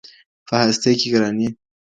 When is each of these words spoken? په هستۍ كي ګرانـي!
په 0.47 0.53
هستۍ 0.61 0.93
كي 0.99 1.07
ګرانـي! 1.13 1.47